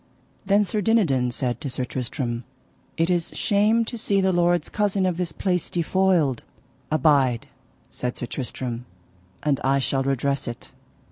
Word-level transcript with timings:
Then 0.47 0.65
Sir 0.65 0.81
Dinadan 0.81 1.29
said 1.29 1.61
to 1.61 1.69
Sir 1.69 1.85
Tristram: 1.85 2.43
It 2.97 3.11
is 3.11 3.37
shame 3.37 3.85
to 3.85 3.99
see 3.99 4.19
the 4.19 4.31
lord's 4.33 4.67
cousin 4.67 5.05
of 5.05 5.17
this 5.17 5.31
place 5.31 5.69
defoiled. 5.69 6.41
Abide, 6.89 7.45
said 7.91 8.17
Sir 8.17 8.25
Tristram, 8.25 8.87
and 9.43 9.59
I 9.63 9.77
shall 9.77 10.01
redress 10.01 10.47
it. 10.47 10.71